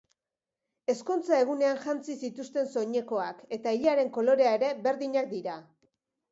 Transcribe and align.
Ezkontza 0.93 1.37
egunean 1.43 1.77
jantzi 1.83 2.15
zituzten 2.23 2.71
soinekoak, 2.75 3.45
eta 3.59 3.77
ilearen 3.81 4.13
kolorea 4.19 4.59
ere, 4.61 4.75
berdinak 4.91 5.33
dira. 5.39 5.63